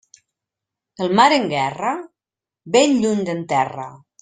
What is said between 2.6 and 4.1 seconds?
ben lluny d'en terra.